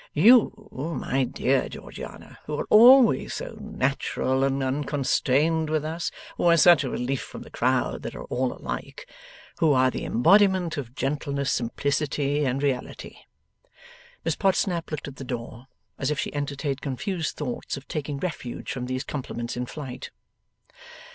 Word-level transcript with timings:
'You, 0.15 0.97
my 0.99 1.25
dear 1.25 1.69
Georgiana! 1.69 2.39
Who 2.45 2.57
are 2.59 2.65
always 2.71 3.35
so 3.35 3.55
natural 3.61 4.43
and 4.43 4.63
unconstrained 4.63 5.69
with 5.69 5.85
us! 5.85 6.09
Who 6.37 6.45
are 6.45 6.57
such 6.57 6.83
a 6.83 6.89
relief 6.89 7.21
from 7.21 7.43
the 7.43 7.51
crowd 7.51 8.01
that 8.01 8.15
are 8.15 8.23
all 8.23 8.51
alike! 8.51 9.07
Who 9.59 9.73
are 9.73 9.91
the 9.91 10.03
embodiment 10.03 10.75
of 10.75 10.95
gentleness, 10.95 11.51
simplicity, 11.51 12.45
and 12.45 12.63
reality!' 12.63 13.17
Miss 14.25 14.35
Podsnap 14.35 14.89
looked 14.89 15.07
at 15.07 15.17
the 15.17 15.23
door, 15.23 15.67
as 15.99 16.09
if 16.09 16.17
she 16.17 16.33
entertained 16.33 16.81
confused 16.81 17.35
thoughts 17.37 17.77
of 17.77 17.87
taking 17.87 18.17
refuge 18.17 18.71
from 18.71 18.87
these 18.87 19.03
compliments 19.03 19.55
in 19.55 19.67
flight. 19.67 20.09